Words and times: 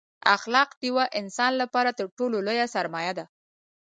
اخلاق 0.35 0.69
دیوه 0.81 1.05
انسان 1.19 1.51
لپاره 1.61 1.91
تر 1.97 2.07
ټولو 2.17 2.37
لویه 2.47 2.67
سرمایه 2.75 3.13
ده 3.17 3.25